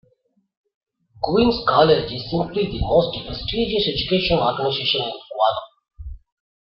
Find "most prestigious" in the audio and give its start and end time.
2.81-3.87